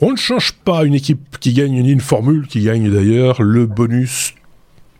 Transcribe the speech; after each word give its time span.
On 0.00 0.12
ne 0.12 0.16
change 0.16 0.52
pas 0.52 0.84
une 0.84 0.94
équipe 0.94 1.38
qui 1.40 1.52
gagne 1.52 1.74
une 1.74 2.00
formule 2.00 2.46
qui 2.46 2.62
gagne 2.62 2.90
d'ailleurs 2.90 3.42
le 3.42 3.66
bonus 3.66 4.34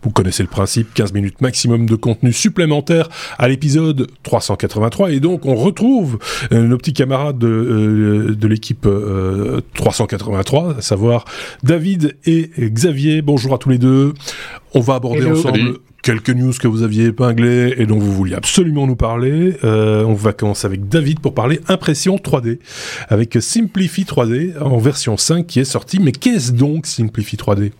vous 0.01 0.11
connaissez 0.11 0.43
le 0.43 0.49
principe, 0.49 0.93
15 0.93 1.13
minutes 1.13 1.41
maximum 1.41 1.85
de 1.85 1.95
contenu 1.95 2.31
supplémentaire 2.31 3.09
à 3.37 3.49
l'épisode 3.49 4.07
383 4.23 5.11
et 5.11 5.19
donc 5.19 5.45
on 5.45 5.55
retrouve 5.55 6.19
euh, 6.53 6.67
nos 6.67 6.77
petits 6.77 6.93
camarades 6.93 7.37
de, 7.37 7.47
euh, 7.47 8.35
de 8.35 8.47
l'équipe 8.47 8.87
383, 9.73 10.63
euh, 10.63 10.77
à 10.77 10.81
savoir 10.81 11.25
David 11.63 12.15
et 12.25 12.49
Xavier. 12.57 13.21
Bonjour 13.21 13.53
à 13.53 13.57
tous 13.57 13.69
les 13.69 13.77
deux. 13.77 14.13
On 14.73 14.79
va 14.79 14.95
aborder 14.95 15.25
ensemble 15.25 15.79
quelques 16.01 16.29
news 16.29 16.53
que 16.59 16.67
vous 16.67 16.83
aviez 16.83 17.05
épinglées 17.05 17.75
et 17.77 17.85
dont 17.85 17.99
vous 17.99 18.13
vouliez 18.13 18.35
absolument 18.35 18.87
nous 18.87 18.95
parler. 18.95 19.55
on 19.63 20.13
va 20.13 20.33
commencer 20.33 20.65
avec 20.65 20.87
David 20.87 21.19
pour 21.19 21.33
parler 21.33 21.59
impression 21.67 22.15
3D 22.15 22.59
avec 23.07 23.37
Simplify 23.39 24.03
3D 24.03 24.59
en 24.59 24.77
version 24.77 25.17
5 25.17 25.45
qui 25.45 25.59
est 25.59 25.65
sortie. 25.65 25.99
Mais 25.99 26.11
qu'est-ce 26.11 26.51
donc 26.51 26.85
Simplify 26.85 27.35
3D 27.35 27.71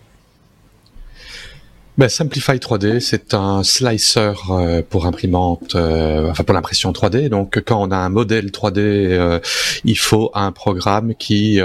ben, 2.00 2.08
Simplify 2.08 2.52
3D, 2.52 2.98
c'est 3.00 3.34
un 3.34 3.62
slicer 3.62 4.32
euh, 4.48 4.80
pour 4.80 5.04
imprimante, 5.04 5.74
euh, 5.74 6.30
enfin 6.30 6.44
pour 6.44 6.54
l'impression 6.54 6.92
3D. 6.92 7.28
Donc 7.28 7.62
quand 7.66 7.78
on 7.78 7.90
a 7.90 7.96
un 7.98 8.08
modèle 8.08 8.46
3D, 8.46 8.78
euh, 8.78 9.38
il 9.84 9.98
faut 9.98 10.30
un 10.32 10.50
programme 10.50 11.14
qui 11.14 11.60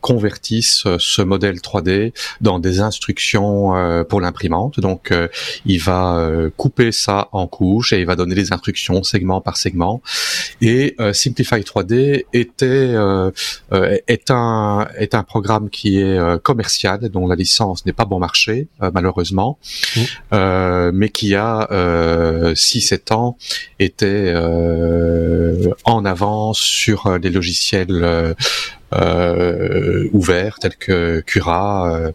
convertisse 0.00 0.84
ce 0.98 1.22
modèle 1.22 1.58
3D 1.58 2.12
dans 2.40 2.58
des 2.58 2.80
instructions 2.80 4.04
pour 4.08 4.20
l'imprimante. 4.20 4.80
Donc 4.80 5.14
il 5.64 5.80
va 5.80 6.28
couper 6.56 6.90
ça 6.90 7.28
en 7.30 7.46
couches 7.46 7.92
et 7.92 8.00
il 8.00 8.06
va 8.06 8.16
donner 8.16 8.34
les 8.34 8.52
instructions 8.52 9.04
segment 9.04 9.40
par 9.40 9.56
segment. 9.56 10.02
Et 10.60 10.96
Simplify 11.12 11.60
3D 11.60 12.24
était 12.32 12.96
est 14.08 14.30
un 14.30 14.88
est 14.96 15.14
un 15.14 15.22
programme 15.22 15.70
qui 15.70 16.00
est 16.00 16.42
commercial, 16.42 17.08
dont 17.10 17.28
la 17.28 17.36
licence 17.36 17.86
n'est 17.86 17.92
pas 17.92 18.06
bon 18.06 18.18
marché 18.18 18.66
malheureusement. 18.92 19.58
Euh, 20.32 20.90
mais 20.94 21.08
qui 21.08 21.34
a 21.34 21.68
euh, 21.70 22.54
6-7 22.54 23.12
ans 23.12 23.36
était 23.78 24.06
euh, 24.06 25.70
en 25.84 26.04
avance 26.04 26.58
sur 26.58 27.18
les 27.18 27.30
logiciels 27.30 28.34
euh, 28.94 30.08
ouverts 30.12 30.58
tels 30.58 30.76
que 30.76 31.20
Cura. 31.20 32.12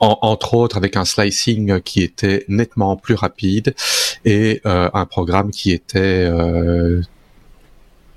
entre 0.00 0.54
autres 0.54 0.76
avec 0.76 0.96
un 0.96 1.04
slicing 1.04 1.80
qui 1.80 2.02
était 2.02 2.44
nettement 2.48 2.96
plus 2.96 3.14
rapide 3.14 3.74
et 4.24 4.60
un 4.64 5.06
programme 5.06 5.50
qui 5.50 5.70
était 5.72 6.28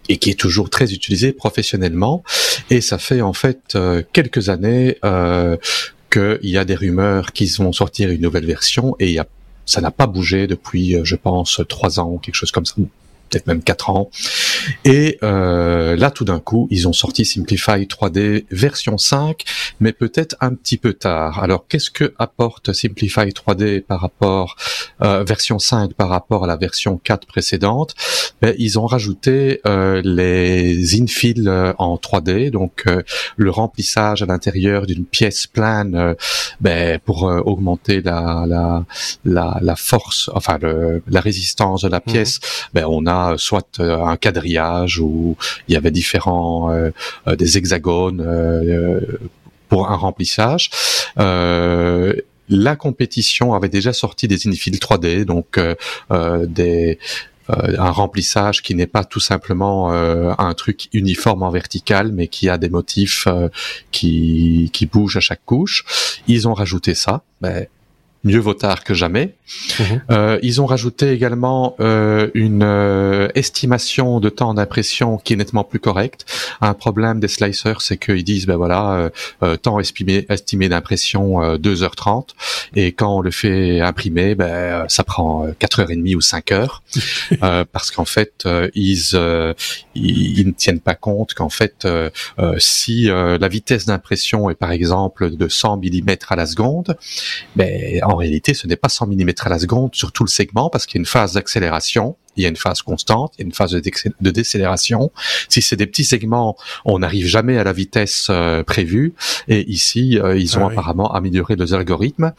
et 0.10 0.18
qui 0.18 0.30
est 0.30 0.40
toujours 0.40 0.70
très 0.70 0.94
utilisé 0.94 1.32
professionnellement. 1.32 2.24
Et 2.70 2.82
ça 2.82 2.98
fait 2.98 3.22
en 3.22 3.34
fait 3.34 3.78
quelques 4.14 4.50
années 4.50 4.98
euh, 5.04 5.58
qu'il 6.12 6.50
y 6.50 6.58
a 6.58 6.66
des 6.66 6.76
rumeurs 6.76 7.34
qu'ils 7.34 7.52
vont 7.58 7.74
sortir 7.74 8.10
une 8.10 8.22
nouvelle 8.22 8.46
version 8.46 8.96
et 9.00 9.18
ça 9.66 9.82
n'a 9.82 9.92
pas 9.92 10.08
bougé 10.08 10.48
depuis, 10.48 10.96
euh, 10.96 11.04
je 11.04 11.16
pense, 11.16 11.62
trois 11.68 12.00
ans 12.00 12.10
ou 12.10 12.20
quelque 12.20 12.36
chose 12.36 12.52
comme 12.52 12.66
ça 12.66 12.76
peut-être 13.36 13.48
même 13.48 13.64
4 13.64 13.90
ans. 13.90 14.10
Et 14.86 15.18
euh, 15.24 15.96
là, 15.96 16.10
tout 16.10 16.24
d'un 16.24 16.40
coup, 16.40 16.68
ils 16.72 16.88
ont 16.88 16.94
sorti 16.94 17.26
Simplify 17.26 17.86
3D 17.86 18.46
version 18.50 18.98
5, 18.98 19.44
mais 19.80 19.92
peut-être 19.92 20.36
un 20.40 20.54
petit 20.54 20.78
peu 20.78 20.94
tard. 20.94 21.44
Alors, 21.44 21.66
qu'est-ce 21.68 21.92
que 21.92 22.14
apporte 22.18 22.72
Simplify 22.72 23.28
3D 23.28 23.82
par 23.82 24.00
rapport 24.00 24.56
euh, 25.02 25.24
version 25.24 25.60
5 25.60 25.94
par 25.94 26.10
rapport 26.10 26.46
à 26.46 26.48
la 26.48 26.56
version 26.56 26.98
4 26.98 27.28
précédente? 27.28 27.96
Ben, 28.42 28.56
Ils 28.58 28.80
ont 28.80 28.86
rajouté 28.86 29.60
euh, 29.68 30.02
les 30.04 31.02
infill 31.02 31.48
euh, 31.48 31.74
en 31.78 31.96
3D, 31.96 32.52
donc 32.52 32.84
euh, 32.88 33.02
le 33.36 33.50
remplissage 33.50 34.22
à 34.22 34.26
l'intérieur 34.26 34.86
d'une 34.86 35.06
pièce 35.06 35.48
plane 35.48 35.96
euh, 35.96 36.14
ben, 36.62 37.00
pour 37.00 37.24
augmenter 37.24 38.02
la, 38.02 38.46
la, 38.48 38.86
la, 39.26 39.58
la, 39.62 39.76
force, 39.76 40.30
enfin 40.34 40.58
le, 40.62 41.02
la 41.08 41.22
résistance 41.22 41.82
de 41.82 41.90
la 41.90 42.02
mhm. 42.06 42.14
pièce. 42.14 42.40
Ben, 42.74 42.86
on 42.88 43.06
a 43.06 43.25
soit 43.38 43.80
euh, 43.80 44.04
un 44.04 44.18
quadrillage 44.18 45.00
où 45.00 45.38
il 45.68 45.74
y 45.74 45.78
avait 45.78 45.92
différents 45.92 46.72
euh, 46.72 46.92
euh, 47.28 47.36
des 47.36 47.58
hexagones 47.58 48.26
pour 49.70 49.90
un 49.90 49.96
remplissage. 49.96 50.70
la 51.18 52.76
compétition 52.76 53.54
avait 53.54 53.70
déjà 53.70 53.94
sorti 53.94 54.28
des 54.28 54.48
infill 54.48 54.76
3D, 54.76 55.26
donc 55.26 55.60
des 56.48 57.00
un 57.50 57.92
remplissage 57.92 58.64
qui 58.64 58.74
n'est 58.74 58.88
pas 58.88 59.04
tout 59.04 59.20
simplement 59.20 59.92
un 59.92 60.54
truc 60.54 60.88
uniforme 60.94 61.44
en 61.44 61.52
vertical, 61.52 62.12
mais 62.12 62.28
qui 62.28 62.50
a 62.50 62.58
des 62.58 62.70
motifs 62.70 63.28
qui, 63.92 64.70
qui 64.74 64.86
bougent 64.86 65.18
à 65.18 65.20
chaque 65.20 65.46
couche. 65.46 65.84
Ils 66.28 66.48
ont 66.48 66.54
rajouté 66.54 66.96
ça. 66.96 67.24
Mais 67.42 67.70
mieux 68.26 68.40
vaut 68.40 68.56
tard 68.56 68.84
que 68.84 68.94
jamais. 68.94 69.36
Mhm. 69.80 70.02
Euh, 70.10 70.40
ils 70.42 70.60
ont 70.60 70.66
rajouté 70.66 71.12
également 71.12 71.76
euh, 71.80 72.30
une 72.34 72.64
euh, 72.64 73.28
estimation 73.36 74.20
de 74.20 74.30
temps 74.30 74.56
d'impression 74.56 75.18
qui 75.18 75.34
est 75.34 75.36
nettement 75.36 75.64
plus 75.64 75.80
correcte. 75.80 76.26
Un 76.60 76.74
problème 76.74 77.20
des 77.20 77.28
slicers, 77.28 77.82
c'est 77.82 77.98
qu'ils 77.98 78.24
disent, 78.24 78.48
ben 78.48 78.58
voilà, 78.58 78.94
euh, 78.94 79.10
euh, 79.44 79.58
temps 79.58 79.80
estimé, 79.80 80.26
estimé 80.30 80.68
d'impression 80.70 81.56
2h30, 81.58 82.30
et 82.76 82.92
quand 82.92 83.18
on 83.18 83.22
le 83.22 83.32
fait 83.32 83.80
imprimer, 83.82 84.34
ben 84.34 84.86
ça 84.88 85.04
prend 85.04 85.48
4h30 85.48 86.16
ou 86.16 86.20
5h, 86.20 86.80
parce 87.72 87.92
qu'en 87.92 88.06
fait, 88.06 88.48
ils, 88.74 89.16
ils, 89.94 90.40
ils, 90.40 90.48
ne 90.48 90.52
tiennent 90.52 90.80
pas 90.80 90.96
compte 90.96 91.36
qu'en 91.36 91.50
fait, 91.50 91.88
si 92.58 93.06
la 93.06 93.48
vitesse 93.48 93.86
d'impression 93.86 94.50
est 94.50 94.56
par 94.56 94.72
exemple 94.72 95.36
de 95.36 95.48
100 95.48 95.78
mm 95.78 96.16
à 96.30 96.36
la 96.36 96.46
seconde, 96.48 96.98
ben 97.56 98.02
en 98.04 98.15
réalité, 98.16 98.54
ce 98.54 98.68
n'est 98.68 98.76
pas 98.76 98.90
100 98.90 99.08
mm 99.08 99.30
à 99.42 99.50
la 99.50 99.60
seconde 99.60 99.96
sur 99.96 100.12
tout 100.12 100.24
le 100.24 100.30
segment 100.30 100.70
parce 100.70 100.86
qu'il 100.86 100.98
y 100.98 101.00
a 101.00 101.02
une 101.02 101.06
phase 101.06 101.34
d'accélération, 101.34 102.16
il 102.38 102.44
y 102.44 102.46
a 102.46 102.50
une 102.50 102.56
phase 102.56 102.82
constante, 102.82 103.34
il 103.38 103.42
y 103.42 103.44
a 103.44 103.46
une 103.46 103.54
phase 103.54 103.72
de, 103.72 104.32
décélération. 104.32 105.12
Si 105.50 105.62
c'est 105.62 105.76
des 105.76 105.88
petits 105.88 106.04
segments, 106.04 106.58
on 106.84 107.00
n'arrive 107.00 107.28
jamais 107.28 107.58
à 107.58 107.64
la 107.64 107.74
vitesse 107.74 108.28
euh, 108.30 108.64
prévue. 108.64 109.14
Et 109.48 109.70
ici, 109.70 110.20
euh, 110.20 110.38
ils 110.38 110.58
ont 110.58 110.68
ah 110.68 110.72
apparemment 110.72 111.14
amélioré 111.14 111.56
les 111.56 111.74
algorithmes. 111.74 112.34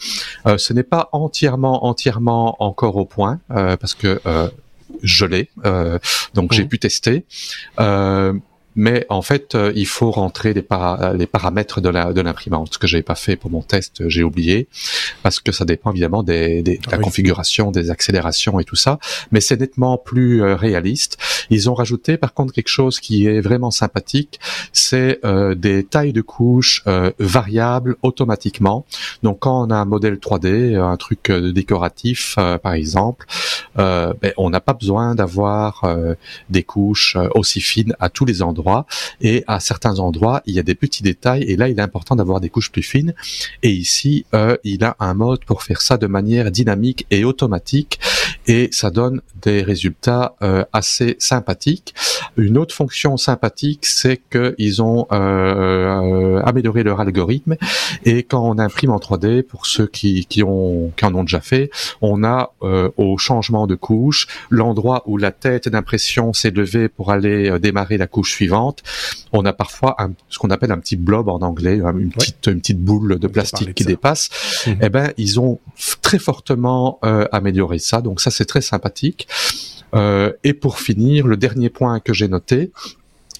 Euh, 0.47 0.59
ce 0.59 0.73
n'est 0.73 0.83
pas 0.83 1.09
entièrement, 1.13 1.87
entièrement 1.87 2.57
encore 2.63 2.97
au 2.97 3.07
point 3.07 3.41
parce 3.49 3.95
que 3.95 4.21
je 5.03 5.27
l'ai, 5.27 5.51
donc 6.35 6.53
j'ai 6.53 6.65
mmh. 6.65 6.69
pu 6.69 6.79
tester 6.79 7.25
mais 8.77 9.07
en 9.09 9.23
fait, 9.23 9.55
euh, 9.55 9.73
il 9.75 9.87
faut 9.87 10.11
rentrer 10.11 10.53
les, 10.53 10.65
les 11.15 11.27
paramètres 11.27 11.81
de 11.81 11.89
la 11.89 12.13
de 12.13 12.21
l'imprimante. 12.21 12.75
Ce 12.75 12.79
que 12.79 12.87
j'avais 12.87 13.03
pas 13.03 13.15
fait 13.15 13.35
pour 13.35 13.51
mon 13.51 13.63
test, 13.63 14.07
j'ai 14.09 14.23
oublié 14.23 14.69
parce 15.23 15.41
que 15.41 15.51
ça 15.51 15.65
dépend 15.65 15.91
évidemment 15.93 16.23
des, 16.23 16.63
des 16.63 16.77
de 16.77 16.91
la 16.91 16.99
configuration, 16.99 17.71
des 17.71 17.91
accélérations 17.91 18.61
et 18.61 18.65
tout 18.65 18.77
ça. 18.77 18.99
Mais 19.33 19.41
c'est 19.41 19.59
nettement 19.59 19.97
plus 19.97 20.43
euh, 20.43 20.55
réaliste. 20.55 21.17
Ils 21.49 21.71
ont 21.71 21.75
rajouté 21.75 22.19
par 22.19 22.35
contre 22.35 22.53
quelque 22.53 22.69
chose 22.69 23.01
qui 23.01 23.27
est 23.27 23.41
vraiment 23.41 23.71
sympathique, 23.71 24.39
c'est 24.73 25.21
euh, 25.25 25.55
des 25.55 25.83
tailles 25.85 26.13
de 26.13 26.21
couches 26.21 26.85
variables 27.19 27.97
automatiquement. 28.03 28.85
Donc 29.23 29.41
quand 29.41 29.67
on 29.67 29.71
a 29.71 29.77
un 29.77 29.85
modèle 29.87 30.17
3D, 30.17 30.79
un 30.79 30.97
truc 30.97 31.31
décoratif 31.31 32.37
par 32.63 32.75
exemple, 32.75 33.27
ben, 33.77 34.33
on 34.37 34.51
n'a 34.51 34.61
pas 34.61 34.75
besoin 34.75 35.15
d'avoir 35.15 35.85
des 36.51 36.63
couches 36.63 37.17
aussi 37.35 37.61
fines 37.61 37.95
à 38.01 38.11
tous 38.11 38.25
les 38.25 38.43
endroits 38.43 38.66
et 39.21 39.45
à 39.47 39.61
certains 39.61 39.99
endroits 39.99 40.43
il 40.47 40.55
y 40.55 40.59
a 40.59 40.63
des 40.63 40.75
petits 40.75 41.03
détails 41.03 41.43
et 41.45 41.57
là 41.57 41.69
il 41.69 41.79
est 41.79 41.83
important 41.83 42.17
d'avoir 42.17 42.41
des 42.41 42.51
couches 42.51 42.73
plus 42.73 42.83
fines. 42.83 43.15
Et 43.63 43.71
ici 43.71 44.25
euh, 44.35 44.57
il 44.65 44.85
a 44.85 44.97
un 45.01 45.15
mode 45.15 45.45
pour 45.45 45.63
faire 45.63 45.81
ça 45.81 45.97
de 45.97 46.07
manière 46.07 46.51
dynamique 46.51 47.07
et 47.11 47.25
automatique 47.25 47.99
et 48.47 48.69
ça 48.73 48.91
donne 48.91 49.23
des 49.43 49.63
résultats 49.63 50.35
euh, 50.43 50.65
assez 50.73 51.17
sympathiques. 51.19 51.95
Une 52.37 52.59
autre 52.59 52.75
fonction 52.75 53.17
sympathique, 53.17 53.87
c'est 53.87 54.21
qu'ils 54.31 54.83
ont 54.83 55.07
euh, 55.13 56.41
amélioré 56.43 56.83
leur 56.83 57.01
algorithme 57.01 57.57
et 58.05 58.23
quand 58.23 58.49
on 58.49 58.59
imprime 58.59 58.91
en 58.91 58.99
3D, 58.99 59.43
pour 59.43 59.67
ceux 59.67 59.87
qui, 59.87 60.27
qui, 60.27 60.43
ont, 60.43 60.93
qui 60.97 61.05
en 61.05 61.15
ont 61.15 61.23
déjà 61.23 61.41
fait, 61.41 61.71
on 62.01 62.25
a 62.25 62.53
au 62.97 63.19
changement 63.19 63.67
de 63.67 63.75
couche 63.75 64.27
l'endroit 64.51 65.03
où 65.07 65.17
la 65.17 65.31
tête 65.31 65.69
d'impression 65.69 66.33
s'est 66.33 66.51
levée 66.51 66.89
pour 66.89 67.11
aller 67.11 67.59
démarrer 67.59 67.97
la 67.97 68.07
couche 68.07 68.33
suivante 68.33 68.83
on 69.33 69.45
a 69.45 69.53
parfois 69.53 69.97
ce 70.29 70.39
qu'on 70.39 70.51
appelle 70.51 70.73
un 70.73 70.79
petit 70.79 70.97
blob 70.97 71.29
en 71.29 71.41
anglais, 71.41 71.81
hein, 71.85 71.95
une 71.99 72.11
petite 72.11 72.47
une 72.47 72.61
petite 72.61 72.81
boule 72.81 73.19
de 73.19 73.27
plastique 73.27 73.75
qui 73.75 73.85
dépasse. 73.85 74.31
Mhm. 74.67 74.79
Eh 74.83 74.89
ben, 74.89 75.13
ils 75.17 75.41
ont 75.41 75.61
très 76.03 76.19
fortement 76.19 76.99
euh, 77.05 77.27
amélioré 77.33 77.79
ça, 77.79 78.01
donc 78.01 78.21
ça 78.21 78.31
c'est 78.37 78.45
très 78.45 78.61
sympathique. 78.61 79.27
Euh, 79.95 80.33
et 80.45 80.53
pour 80.53 80.79
finir, 80.79 81.27
le 81.27 81.37
dernier 81.37 81.71
point 81.71 82.01
que 82.01 82.13
j'ai 82.13 82.29
noté, 82.29 82.71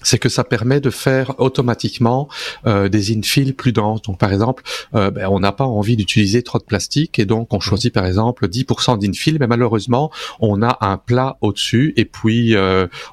c'est 0.03 0.19
que 0.19 0.29
ça 0.29 0.43
permet 0.43 0.79
de 0.79 0.91
faire 0.91 1.33
automatiquement 1.39 2.29
euh, 2.67 2.87
des 2.87 3.17
infills 3.17 3.53
plus 3.53 3.73
denses. 3.73 4.03
Donc 4.03 4.19
par 4.19 4.31
exemple, 4.31 4.63
euh, 4.95 5.09
ben, 5.09 5.27
on 5.27 5.39
n'a 5.39 5.51
pas 5.51 5.65
envie 5.65 5.97
d'utiliser 5.97 6.43
trop 6.43 6.59
de 6.59 6.63
plastique 6.63 7.17
et 7.19 7.25
donc 7.25 7.53
on 7.53 7.59
choisit 7.59 7.91
par 7.91 8.05
exemple 8.05 8.47
10% 8.47 8.99
d'infill, 8.99 9.37
mais 9.39 9.47
malheureusement 9.47 10.11
on 10.39 10.61
a 10.61 10.77
un 10.81 10.97
plat 10.97 11.37
au-dessus 11.41 11.93
et 11.97 12.05
puis 12.05 12.55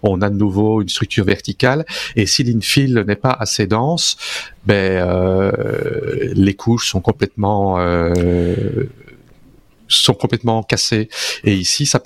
on 0.02 0.20
a 0.20 0.30
de 0.30 0.36
nouveau 0.36 0.82
une 0.82 0.88
structure 0.88 1.24
verticale. 1.24 1.86
Et 2.16 2.26
si 2.26 2.44
l'infill 2.44 3.02
n'est 3.06 3.16
pas 3.16 3.32
assez 3.32 3.66
dense, 3.66 4.16
ben 4.66 5.52
les 6.34 6.54
couches 6.54 6.90
sont 6.90 7.00
complètement 7.00 7.78
sont 9.98 10.14
complètement 10.14 10.62
cassés. 10.62 11.08
Et 11.44 11.54
ici, 11.54 11.86
ça 11.86 12.00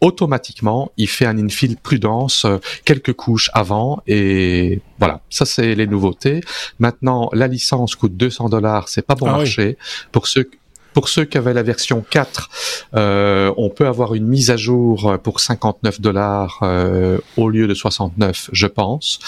automatiquement, 0.00 0.92
il 0.96 1.08
fait 1.08 1.26
un 1.26 1.38
infill 1.38 1.76
plus 1.76 1.98
dense 1.98 2.44
euh, 2.44 2.58
quelques 2.84 3.12
couches 3.12 3.50
avant. 3.54 4.02
Et 4.06 4.80
voilà, 4.98 5.20
ça 5.30 5.44
c'est 5.44 5.74
les 5.74 5.86
nouveautés. 5.86 6.40
Maintenant, 6.78 7.30
la 7.32 7.48
licence 7.48 7.96
coûte 7.96 8.16
200 8.16 8.48
dollars, 8.48 8.88
c'est 8.88 9.02
pas 9.02 9.14
bon 9.14 9.26
ah 9.26 9.38
marché. 9.38 9.76
Pour 10.12 10.26
ceux 10.26 10.48
pour 10.94 11.08
ceux 11.08 11.24
qui 11.24 11.38
avaient 11.38 11.54
la 11.54 11.62
version 11.62 12.04
4, 12.10 12.50
euh, 12.94 13.54
on 13.56 13.70
peut 13.70 13.86
avoir 13.86 14.14
une 14.14 14.26
mise 14.26 14.50
à 14.50 14.56
jour 14.56 15.16
pour 15.22 15.38
59 15.38 16.00
dollars 16.00 16.58
euh, 16.62 17.18
au 17.36 17.48
lieu 17.48 17.68
de 17.68 17.74
69, 17.74 18.50
je 18.52 18.66
pense. 18.66 19.20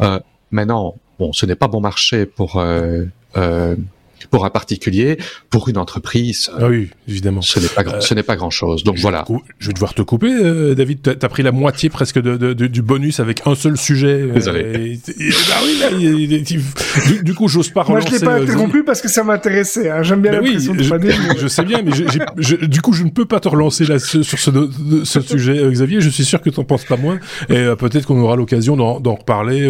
Euh, 0.00 0.20
maintenant, 0.52 0.94
bon, 1.18 1.32
ce 1.32 1.46
n'est 1.46 1.56
pas 1.56 1.66
bon 1.66 1.80
marché 1.80 2.26
pour 2.26 2.56
euh, 2.56 3.04
euh, 3.36 3.74
pour 4.30 4.44
un 4.44 4.50
particulier, 4.50 5.18
pour 5.50 5.68
une 5.68 5.78
entreprise. 5.78 6.50
Ah 6.58 6.68
oui, 6.68 6.90
évidemment. 7.08 7.42
Ce 7.42 7.58
n'est 7.58 7.68
pas, 7.68 7.82
euh, 7.82 8.00
ce 8.00 8.14
n'est 8.14 8.22
pas 8.22 8.36
grand 8.36 8.50
chose. 8.50 8.84
Donc 8.84 8.98
voilà. 8.98 9.24
je 9.58 9.68
vais 9.68 9.72
devoir 9.72 9.94
te 9.94 10.02
couper, 10.02 10.30
euh, 10.30 10.74
David. 10.74 11.02
T'as 11.02 11.26
as 11.26 11.28
pris 11.28 11.42
la 11.42 11.52
moitié 11.52 11.88
presque 11.88 12.20
de, 12.20 12.36
de, 12.36 12.66
du 12.66 12.82
bonus 12.82 13.20
avec 13.20 13.42
un 13.46 13.54
seul 13.54 13.76
sujet. 13.76 14.22
Euh, 14.22 14.34
Désolé. 14.34 14.98
oui, 15.18 16.44
du, 17.22 17.34
coup, 17.34 17.48
j'ose 17.48 17.70
pas 17.70 17.82
relancer. 17.82 18.08
Moi, 18.08 18.18
je 18.18 18.20
l'ai 18.20 18.24
pas 18.24 18.40
interrompu 18.40 18.84
parce 18.84 19.00
que 19.00 19.08
ça 19.08 19.24
m'intéressait. 19.24 19.90
Hein. 19.90 20.02
J'aime 20.02 20.20
bien 20.20 20.32
la 20.32 20.42
oui, 20.42 20.58
je, 20.58 20.72
je 21.38 21.48
sais 21.48 21.64
bien, 21.64 21.82
mais 21.82 21.92
du 22.66 22.80
coup, 22.80 22.92
je 22.92 23.04
ne 23.04 23.10
peux 23.10 23.24
pas 23.24 23.40
te 23.40 23.48
relancer 23.48 23.84
là 23.84 23.98
sur 23.98 24.24
ce, 24.24 24.70
ce 25.04 25.20
sujet, 25.20 25.62
Xavier. 25.70 26.00
Je 26.00 26.10
suis 26.10 26.24
sûr 26.24 26.40
que 26.40 26.50
t'en 26.50 26.64
penses 26.64 26.84
pas 26.84 26.96
moins. 26.96 27.18
Et 27.48 27.66
peut-être 27.78 28.06
qu'on 28.06 28.20
aura 28.20 28.36
l'occasion 28.36 28.76
d'en 28.76 29.14
reparler, 29.14 29.62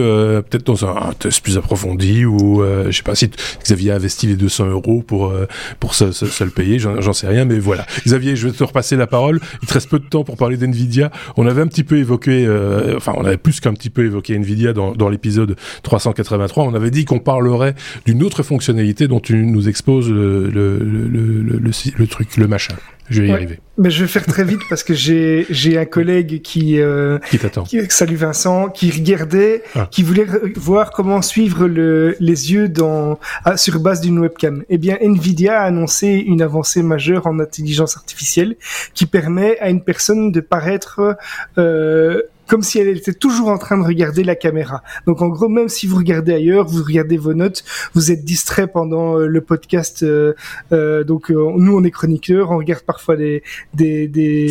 peut-être 0.49 0.67
dans 0.67 0.87
un, 0.87 1.12
test 1.19 1.43
plus 1.43 1.59
approfondi 1.59 2.25
ou 2.25 2.62
je 2.62 2.97
sais 2.97 3.03
pas 3.03 3.15
si 3.15 3.31
Xavier 3.62 3.93
a 3.93 3.97
investi 3.97 4.27
les 4.27 4.37
200 4.38 4.69
euros 4.69 5.02
pour 5.06 5.29
euh, 5.29 5.46
pour 5.81 5.94
se, 5.94 6.44
le 6.44 6.50
payer, 6.50 6.79
j'en 6.79 7.12
sais 7.12 7.26
rien, 7.26 7.44
mais 7.44 7.58
voilà. 7.58 7.87
Xavier, 8.06 8.37
je 8.37 8.49
vais 8.49 8.55
te 8.55 8.64
repasser 8.64 8.96
la 8.96 9.06
parole. 9.06 9.40
Il 9.62 9.69
te 9.69 9.75
reste 9.75 9.88
peu 9.88 9.99
de 9.99 10.06
temps 10.06 10.25
pour 10.25 10.37
parler 10.37 10.56
d'Nvidia. 10.56 11.11
On 11.37 11.46
avait 11.46 11.62
un 11.62 11.67
petit 11.67 11.85
peu 11.85 11.99
évoqué, 11.99 12.46
euh, 12.46 12.96
enfin, 12.96 13.12
on 13.17 13.25
avait 13.25 13.37
plus 13.37 13.61
qu'un 13.61 13.75
petit 13.75 13.90
peu 13.90 14.05
évoqué 14.05 14.35
Nvidia 14.35 14.73
dans, 14.73 14.93
dans 14.93 15.08
l'épisode 15.08 15.56
383. 15.82 16.64
On 16.64 16.75
avait 16.75 16.90
dit 16.90 17.05
qu'on 17.05 17.19
parlerait 17.19 17.75
d'une 18.06 18.23
autre 18.23 18.43
fonctionnalité 18.43 19.08
dont 19.08 19.20
tu 19.20 19.37
nous 19.37 19.69
exposes 19.69 20.11
le, 20.11 20.49
le, 20.49 20.79
le 20.79 22.06
truc, 22.06 22.37
le 22.37 22.49
machin. 22.49 22.75
Je 23.10 23.22
vais 23.22 23.28
y 23.28 23.32
arriver. 23.32 23.58
Mais 23.78 23.90
je 23.90 24.02
vais 24.02 24.08
faire 24.08 24.26
très 24.26 24.44
vite 24.44 24.60
parce 24.69 24.82
que 24.82 24.93
j'ai 24.93 25.46
j'ai 25.50 25.78
un 25.78 25.84
collègue 25.84 26.43
qui 26.43 26.81
euh, 26.81 27.19
qui 27.31 27.38
t'attend. 27.38 27.64
Salut 27.88 28.16
Vincent, 28.16 28.69
qui 28.69 28.90
regardait, 28.90 29.62
ah. 29.75 29.88
qui 29.90 30.02
voulait 30.02 30.26
voir 30.56 30.90
comment 30.90 31.22
suivre 31.22 31.66
le, 31.66 32.16
les 32.20 32.52
yeux 32.52 32.69
dans 32.69 33.19
ah, 33.44 33.56
sur 33.56 33.78
base 33.81 34.00
d'une 34.00 34.19
webcam. 34.19 34.64
Eh 34.69 34.78
bien, 34.78 34.96
Nvidia 35.00 35.60
a 35.60 35.64
annoncé 35.64 36.08
une 36.08 36.43
avancée 36.43 36.82
majeure 36.82 37.26
en 37.26 37.38
intelligence 37.38 37.96
artificielle 37.96 38.56
qui 38.94 39.06
permet 39.06 39.58
à 39.60 39.70
une 39.70 39.82
personne 39.82 40.32
de 40.32 40.40
paraître 40.40 41.16
euh, 41.56 42.22
comme 42.49 42.62
si 42.62 42.79
elle 42.79 42.89
était 42.89 43.12
toujours 43.12 43.49
en 43.49 43.59
train 43.59 43.79
de 43.79 43.85
regarder 43.85 44.25
la 44.25 44.35
caméra. 44.35 44.83
Donc 45.06 45.23
en 45.23 45.29
gros, 45.29 45.49
même 45.49 45.69
si 45.69 45.87
vous 45.87 45.97
regardez 45.97 46.33
ailleurs, 46.33 46.67
vous 46.67 46.83
regardez 46.83 47.19
vos 47.19 47.35
notes, 47.35 47.62
vous 47.95 48.11
êtes 48.11 48.25
distrait 48.25 48.67
pendant 48.67 49.19
euh, 49.19 49.27
le 49.27 49.41
podcast. 49.43 50.03
Euh, 50.03 50.33
euh, 50.73 51.05
donc 51.05 51.31
nous, 51.31 51.77
on 51.77 51.85
est 51.85 51.91
chroniqueurs, 51.91 52.50
on 52.50 52.59
regarde 52.59 52.83
parfois 52.83 53.17
des, 53.17 53.43
des, 53.75 54.09
des, 54.09 54.50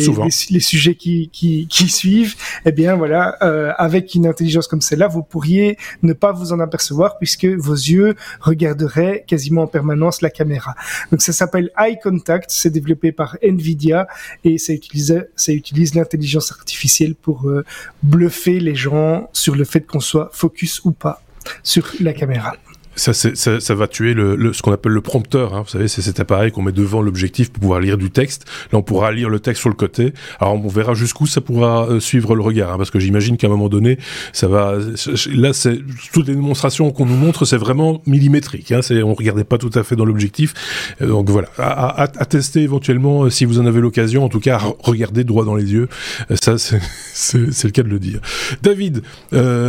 les 0.50 0.60
sujets 0.60 0.94
qui, 0.94 1.28
qui, 1.32 1.66
qui, 1.66 1.88
suivent. 1.88 2.36
Eh 2.64 2.72
bien 2.72 2.96
voilà, 2.96 3.30
avec 3.78 4.14
une 4.14 4.26
intelligence 4.26 4.68
comme 4.68 4.80
celle-là, 4.80 5.08
vous 5.08 5.22
pourriez 5.22 5.76
ne 6.02 6.12
pas 6.12 6.32
vous 6.32 6.52
en 6.52 6.60
apercevoir 6.60 7.18
puisque 7.18 7.46
vos 7.46 7.74
yeux 7.74 8.14
regarderaient 8.40 9.24
quasiment 9.26 9.62
en 9.62 9.66
permanence 9.66 10.22
la 10.22 10.30
caméra. 10.30 10.74
Donc 11.10 11.22
ça 11.22 11.32
s'appelle 11.32 11.70
Eye 11.76 11.98
Contact, 12.00 12.50
c'est 12.50 12.70
développé 12.70 13.10
par 13.10 13.36
Nvidia 13.42 14.06
et 14.44 14.58
ça 14.58 14.72
utilise 14.72 15.26
ça 15.34 15.52
utilise 15.52 15.94
l'intelligence 15.94 16.52
artificielle 16.52 17.14
pour 17.14 17.50
bluffer 18.02 18.60
les 18.60 18.74
gens 18.74 19.28
sur 19.32 19.54
le 19.54 19.64
fait 19.64 19.82
qu'on 19.82 20.00
soit 20.00 20.30
focus 20.32 20.84
ou 20.84 20.92
pas 20.92 21.22
sur 21.62 21.90
la 22.00 22.12
caméra. 22.12 22.54
Ça, 22.98 23.14
ça, 23.14 23.60
ça, 23.60 23.74
va 23.74 23.86
tuer 23.86 24.12
le, 24.12 24.34
le 24.34 24.52
ce 24.52 24.60
qu'on 24.60 24.72
appelle 24.72 24.92
le 24.92 25.00
prompteur. 25.00 25.54
Hein. 25.54 25.62
Vous 25.62 25.70
savez, 25.70 25.86
c'est 25.86 26.02
cet 26.02 26.18
appareil 26.18 26.50
qu'on 26.50 26.62
met 26.62 26.72
devant 26.72 27.00
l'objectif 27.00 27.52
pour 27.52 27.60
pouvoir 27.60 27.78
lire 27.78 27.96
du 27.96 28.10
texte. 28.10 28.44
Là, 28.72 28.78
on 28.78 28.82
pourra 28.82 29.12
lire 29.12 29.28
le 29.28 29.38
texte 29.38 29.60
sur 29.60 29.70
le 29.70 29.76
côté. 29.76 30.12
Alors, 30.40 30.54
on 30.54 30.68
verra 30.68 30.94
jusqu'où 30.94 31.26
ça 31.26 31.40
pourra 31.40 31.86
euh, 31.88 32.00
suivre 32.00 32.34
le 32.34 32.42
regard, 32.42 32.72
hein, 32.72 32.76
parce 32.76 32.90
que 32.90 32.98
j'imagine 32.98 33.36
qu'à 33.36 33.46
un 33.46 33.50
moment 33.50 33.68
donné, 33.68 33.98
ça 34.32 34.48
va. 34.48 34.74
Là, 35.32 35.52
c'est 35.52 35.78
toutes 36.12 36.26
les 36.26 36.34
démonstrations 36.34 36.90
qu'on 36.90 37.06
nous 37.06 37.16
montre, 37.16 37.44
c'est 37.44 37.56
vraiment 37.56 38.02
millimétrique. 38.06 38.72
Hein. 38.72 38.82
C'est, 38.82 39.00
on 39.02 39.14
regardait 39.14 39.44
pas 39.44 39.58
tout 39.58 39.70
à 39.74 39.84
fait 39.84 39.94
dans 39.94 40.04
l'objectif. 40.04 40.54
Euh, 41.00 41.06
donc 41.06 41.30
voilà, 41.30 41.48
à, 41.56 42.02
à, 42.02 42.02
à, 42.02 42.24
tester 42.24 42.62
éventuellement 42.62 43.24
euh, 43.24 43.30
si 43.30 43.44
vous 43.44 43.60
en 43.60 43.66
avez 43.66 43.80
l'occasion. 43.80 44.24
En 44.24 44.28
tout 44.28 44.40
cas, 44.40 44.60
regarder 44.80 45.22
droit 45.22 45.44
dans 45.44 45.54
les 45.54 45.72
yeux. 45.72 45.88
ça, 46.34 46.58
c'est, 47.14 47.64
le 47.64 47.70
cas 47.70 47.84
de 47.84 47.88
le 47.88 48.00
dire. 48.00 48.20
David, 48.62 49.02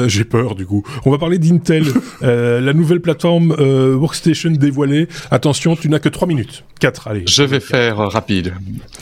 j'ai 0.08 0.24
peur 0.24 0.56
du 0.56 0.66
coup. 0.66 0.84
On 1.06 1.12
va 1.12 1.20
parler 1.20 1.38
d'Intel, 1.38 1.86
la 2.22 2.74
nouvelle 2.74 3.02
plateforme 3.02 3.19
plateforme 3.20 3.56
euh, 3.60 3.96
Workstation 3.96 4.52
dévoilée. 4.52 5.08
Attention, 5.30 5.76
tu 5.76 5.90
n'as 5.90 6.00
que 6.00 6.08
3 6.10 6.28
minutes. 6.28 6.64
4, 6.80 7.08
allez. 7.10 7.26
Je 7.28 7.44
vais 7.44 7.60
faire 7.60 8.00
euh, 8.00 8.08
rapide. 8.08 8.54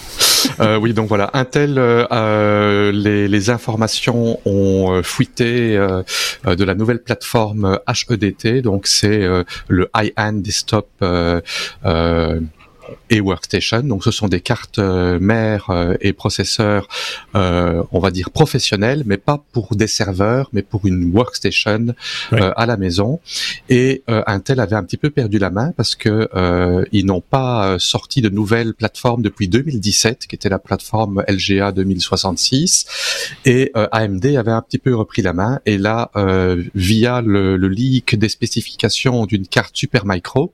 euh, 0.59 0.77
oui, 0.77 0.93
donc 0.93 1.07
voilà, 1.07 1.29
Intel, 1.33 1.75
euh, 1.77 2.91
les, 2.91 3.27
les, 3.27 3.49
informations 3.51 4.39
ont 4.45 5.01
fuité 5.03 5.77
de 5.77 6.63
la 6.63 6.75
nouvelle 6.75 6.99
plateforme 6.99 7.79
HEDT, 7.87 8.61
donc 8.61 8.87
c'est 8.87 9.27
le 9.67 9.89
high-end 9.95 10.33
desktop 10.33 10.87
et 13.09 13.21
workstation. 13.21 13.81
Donc 13.81 14.03
ce 14.03 14.11
sont 14.11 14.27
des 14.27 14.41
cartes 14.41 14.79
euh, 14.79 15.19
mères 15.19 15.69
euh, 15.69 15.95
et 16.01 16.13
processeurs, 16.13 16.87
euh, 17.35 17.83
on 17.91 17.99
va 17.99 18.11
dire 18.11 18.29
professionnels, 18.31 19.03
mais 19.05 19.17
pas 19.17 19.43
pour 19.51 19.75
des 19.75 19.87
serveurs, 19.87 20.49
mais 20.53 20.61
pour 20.61 20.85
une 20.85 21.11
workstation 21.13 21.87
à 22.31 22.65
la 22.65 22.77
maison. 22.77 23.19
Et 23.69 24.03
Intel 24.07 24.59
avait 24.59 24.75
un 24.75 24.83
petit 24.83 24.97
peu 24.97 25.09
perdu 25.09 25.39
la 25.39 25.49
main 25.49 25.71
parce 25.75 25.95
que 25.95 26.29
ils 26.91 27.05
n'ont 27.05 27.21
pas 27.21 27.77
sorti 27.79 28.21
de 28.21 28.29
nouvelles 28.29 28.73
plateformes 28.73 29.21
depuis 29.21 29.47
2017, 29.47 30.27
qui 30.27 30.35
était 30.35 30.49
la 30.49 30.59
plateforme 30.59 31.23
LGA 31.27 31.71
2066, 31.71 32.85
et 33.45 33.71
AMD 33.91 34.25
avait 34.25 34.51
un 34.51 34.61
petit 34.61 34.77
peu 34.77 34.95
repris 34.95 35.21
la 35.21 35.33
main. 35.33 35.59
Et 35.65 35.77
là, 35.77 36.11
via 36.75 37.21
le, 37.21 37.57
le, 37.57 37.67
leak 37.67 38.15
des 38.17 38.29
spécifications 38.29 39.25
d'une 39.25 39.47
carte 39.47 39.75
Supermicro, 39.75 40.53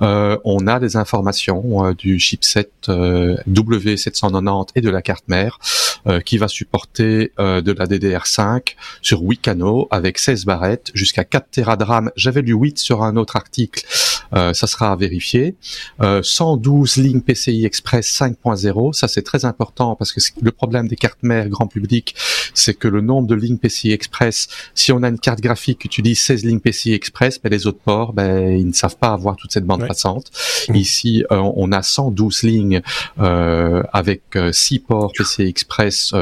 on 0.00 0.66
a 0.66 0.80
des 0.80 0.96
informations 0.96 1.69
euh, 1.70 1.94
du 1.94 2.18
chipset 2.18 2.70
euh, 2.88 3.36
W790 3.48 4.68
et 4.74 4.80
de 4.80 4.90
la 4.90 5.02
carte 5.02 5.28
mère 5.28 5.58
euh, 6.06 6.20
qui 6.20 6.38
va 6.38 6.48
supporter 6.48 7.32
de 7.38 7.72
la 7.72 7.86
DDR5 7.86 8.74
sur 9.02 9.20
8 9.20 9.38
canaux 9.38 9.86
avec 9.90 10.18
16 10.18 10.44
barrettes 10.44 10.90
jusqu'à 10.94 11.24
4 11.24 11.50
Tera 11.50 11.76
de 11.76 11.84
RAM. 11.84 12.10
J'avais 12.16 12.42
lu 12.42 12.54
8 12.54 12.78
sur 12.78 13.02
un 13.02 13.16
autre 13.16 13.36
article, 13.36 13.84
ça 14.32 14.66
sera 14.66 14.92
à 14.92 14.96
vérifier. 14.96 15.54
112 16.00 16.96
lignes 16.96 17.20
PCI 17.20 17.64
Express 17.64 18.06
5.0, 18.20 18.92
ça 18.92 19.08
c'est 19.08 19.22
très 19.22 19.44
important 19.44 19.96
parce 19.96 20.12
que 20.12 20.20
le 20.40 20.52
problème 20.52 20.88
des 20.88 20.96
cartes 20.96 21.22
mères 21.22 21.48
grand 21.48 21.66
public, 21.66 22.14
c'est 22.54 22.74
que 22.74 22.88
le 22.88 23.00
nombre 23.00 23.28
de 23.28 23.34
lignes 23.34 23.58
PCI 23.58 23.92
Express, 23.92 24.48
si 24.74 24.92
on 24.92 25.02
a 25.02 25.08
une 25.08 25.18
carte 25.18 25.40
graphique 25.40 25.80
qui 25.80 25.86
utilise 25.88 26.20
16 26.20 26.44
lignes 26.44 26.60
PCI 26.60 26.92
Express, 26.92 27.40
ben 27.42 27.50
les 27.50 27.66
autres 27.66 27.78
ports, 27.78 28.12
ben, 28.12 28.50
ils 28.56 28.66
ne 28.66 28.72
savent 28.72 28.96
pas 28.96 29.12
avoir 29.12 29.36
toute 29.36 29.52
cette 29.52 29.64
bande 29.64 29.86
passante. 29.86 30.30
Mmh. 30.68 30.74
Ici, 30.76 31.24
on 31.30 31.72
a 31.72 31.82
112 31.82 32.42
lignes 32.42 32.82
euh, 33.20 33.82
avec 33.92 34.22
6 34.52 34.76
euh, 34.76 34.78
ports 34.86 35.12
PCI 35.16 35.48
Express, 35.48 36.12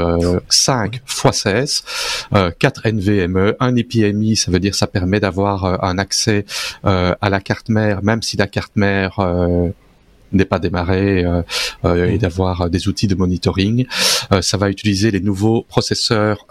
5 0.49 0.97
x 0.97 1.27
16, 1.33 1.85
4 2.59 2.89
NVMe, 2.89 3.55
un 3.61 3.77
EPMI, 3.77 4.37
ça 4.37 4.51
veut 4.51 4.61
dire 4.61 4.75
ça 4.75 4.87
permet 4.87 5.21
d'avoir 5.21 5.65
euh, 5.65 5.77
un 5.83 5.99
accès 5.99 6.45
à 6.83 7.31
la 7.31 7.41
carte 7.41 7.69
mère, 7.69 7.88
même 8.03 8.23
si 8.23 8.37
la 8.37 8.47
carte 8.47 8.77
mère 8.77 9.19
n'est 10.33 10.45
pas 10.45 10.59
démarré 10.59 11.25
euh, 11.25 11.43
euh, 11.85 12.11
et 12.11 12.19
d'avoir 12.19 12.71
des 12.71 12.89
outils 12.89 13.07
de 13.07 13.15
monitoring. 13.15 13.87
Euh, 14.33 14.43
ça 14.43 14.57
va 14.57 14.71
utiliser 14.71 15.11
les 15.11 15.21
nouveaux 15.21 15.63
processeurs 15.63 16.47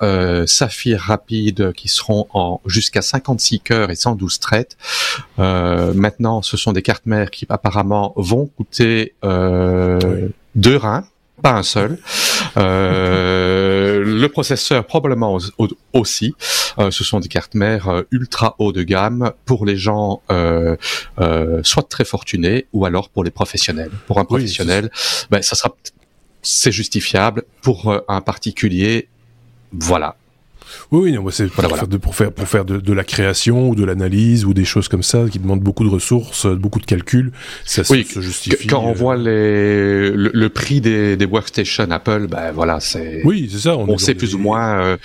Saphir 0.45 0.99
rapide 0.99 1.73
qui 1.73 1.87
seront 1.87 2.27
en 2.33 2.61
jusqu'à 2.65 3.01
56 3.01 3.59
cœurs 3.59 3.89
et 3.89 3.95
112 3.95 4.39
traites. 4.39 4.77
maintenant, 5.37 6.41
ce 6.41 6.57
sont 6.57 6.71
des 6.71 6.81
cartes 6.81 7.05
mères 7.05 7.31
qui 7.31 7.45
apparemment 7.49 8.13
vont 8.15 8.47
coûter 8.57 9.13
deux 9.23 10.77
reins 10.77 11.05
pas 11.43 11.53
un 11.53 11.63
seul. 11.63 11.99
Euh, 13.77 14.03
le 14.03 14.29
processeur 14.29 14.85
probablement 14.85 15.37
aussi. 15.93 16.33
ce 16.89 17.03
sont 17.03 17.19
des 17.19 17.27
cartes 17.27 17.55
mères 17.55 18.03
ultra 18.11 18.55
haut 18.59 18.71
de 18.71 18.83
gamme 18.83 19.31
pour 19.45 19.65
les 19.65 19.77
gens 19.77 20.21
soit 21.63 21.89
très 21.89 22.05
fortunés 22.05 22.67
ou 22.73 22.85
alors 22.85 23.09
pour 23.09 23.23
les 23.23 23.31
professionnels. 23.31 23.91
Pour 24.07 24.19
un 24.19 24.25
professionnel, 24.25 24.89
ben, 25.29 25.41
ça 25.41 25.55
sera 25.55 25.75
c'est 26.41 26.71
justifiable 26.71 27.43
pour 27.61 27.93
un 28.07 28.21
particulier. 28.21 29.09
Voilà, 29.73 30.15
oui, 30.91 31.11
non, 31.11 31.29
c'est 31.29 31.47
pour, 31.47 32.15
faire, 32.15 32.31
pour 32.31 32.47
faire 32.47 32.65
de, 32.65 32.93
la 32.93 33.03
création 33.03 33.69
ou 33.69 33.75
de 33.75 33.83
l'analyse 33.83 34.45
ou 34.45 34.53
des 34.53 34.65
choses 34.65 34.87
comme 34.87 35.03
ça 35.03 35.25
qui 35.29 35.39
demandent 35.39 35.61
beaucoup 35.61 35.83
de 35.83 35.89
ressources, 35.89 36.45
euh, 36.45 36.55
beaucoup 36.55 36.79
de 36.79 36.85
calculs. 36.85 37.31
Ça 37.65 37.83
se, 37.83 38.21
justifie. 38.21 38.67
Quand 38.67 38.83
on 38.83 38.91
euh, 38.91 38.93
voit 38.93 39.15
les, 39.17 40.11
le, 40.11 40.49
prix 40.49 40.81
des, 40.81 41.17
des 41.17 41.25
workstations 41.25 41.89
Apple, 41.91 42.27
ben 42.29 42.51
voilà, 42.53 42.79
c'est. 42.79 43.21
Oui, 43.23 43.49
c'est 43.51 43.59
ça. 43.59 43.77
On, 43.77 43.97
sait 43.97 44.15
plus 44.15 44.35
ou 44.35 44.39
moins 44.39 44.79
euh, 44.79 44.97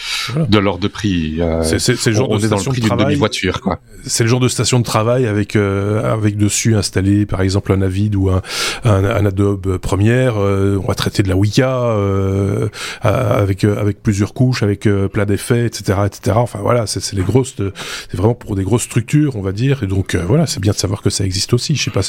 de 0.48 0.58
l'ordre 0.58 0.80
de 0.80 0.88
prix. 0.88 1.40
c'est 1.62 2.06
le 2.06 2.12
genre 2.12 2.30
on 2.30 2.38
de 2.38 2.44
est 2.44 2.48
dans 2.48 2.58
le 2.58 2.64
prix 2.64 2.80
d'une 2.80 2.96
demi-voiture, 2.96 3.60
quoi. 3.60 3.80
C'est 4.04 4.24
le 4.24 4.30
genre 4.30 4.40
de 4.40 4.48
station 4.48 4.78
de 4.78 4.84
travail 4.84 5.26
avec 5.26 5.56
avec 5.56 6.36
dessus 6.36 6.76
installé, 6.76 7.26
par 7.26 7.40
exemple, 7.42 7.72
un 7.72 7.82
Avid 7.82 8.14
ou 8.14 8.30
un, 8.30 8.42
un, 8.84 9.26
Adobe 9.26 9.78
Premiere. 9.78 10.36
on 10.36 10.86
va 10.86 10.94
traiter 10.94 11.22
de 11.22 11.28
la 11.28 11.36
Wika 11.36 11.96
avec 13.02 13.64
avec 13.64 14.02
plusieurs 14.02 14.34
couches, 14.34 14.62
avec 14.62 14.88
plein 15.12 15.24
d'effets 15.24 15.51
etc., 15.52 16.00
etc. 16.06 16.36
Enfin 16.38 16.60
voilà, 16.62 16.86
c'est 16.86 17.12
les 17.12 17.22
grosses, 17.22 17.54
c'est 17.56 18.16
vraiment 18.16 18.34
pour 18.34 18.56
des 18.56 18.64
grosses 18.64 18.82
structures, 18.82 19.36
on 19.36 19.42
va 19.42 19.52
dire. 19.52 19.82
Et 19.82 19.86
donc 19.86 20.14
euh, 20.14 20.22
voilà, 20.26 20.46
c'est 20.46 20.60
bien 20.60 20.72
de 20.72 20.76
savoir 20.76 21.02
que 21.02 21.10
ça 21.10 21.24
existe 21.24 21.52
aussi. 21.52 21.74
Je 21.74 21.84
sais 21.84 21.90
pas, 21.90 22.00